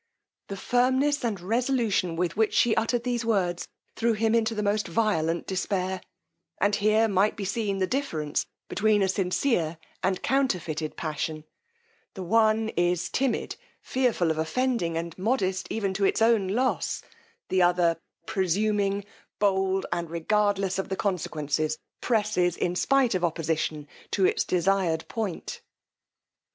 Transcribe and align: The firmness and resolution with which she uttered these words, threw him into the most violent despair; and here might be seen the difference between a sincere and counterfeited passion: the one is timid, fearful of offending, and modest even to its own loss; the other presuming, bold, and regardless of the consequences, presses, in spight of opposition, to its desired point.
The 0.47 0.57
firmness 0.57 1.23
and 1.23 1.39
resolution 1.39 2.15
with 2.15 2.35
which 2.35 2.55
she 2.55 2.75
uttered 2.75 3.03
these 3.03 3.23
words, 3.23 3.67
threw 3.95 4.13
him 4.13 4.33
into 4.33 4.55
the 4.55 4.63
most 4.63 4.87
violent 4.87 5.45
despair; 5.45 6.01
and 6.59 6.75
here 6.75 7.07
might 7.07 7.37
be 7.37 7.45
seen 7.45 7.77
the 7.77 7.85
difference 7.85 8.47
between 8.67 9.03
a 9.03 9.07
sincere 9.07 9.77
and 10.01 10.23
counterfeited 10.23 10.97
passion: 10.97 11.43
the 12.15 12.23
one 12.23 12.69
is 12.69 13.09
timid, 13.09 13.57
fearful 13.79 14.31
of 14.31 14.39
offending, 14.39 14.97
and 14.97 15.15
modest 15.19 15.67
even 15.69 15.93
to 15.93 16.03
its 16.05 16.19
own 16.19 16.47
loss; 16.47 17.03
the 17.49 17.61
other 17.61 17.99
presuming, 18.25 19.05
bold, 19.37 19.85
and 19.91 20.09
regardless 20.09 20.79
of 20.79 20.89
the 20.89 20.95
consequences, 20.97 21.77
presses, 22.01 22.57
in 22.57 22.75
spight 22.75 23.13
of 23.13 23.23
opposition, 23.23 23.87
to 24.09 24.25
its 24.25 24.43
desired 24.43 25.07
point. 25.07 25.61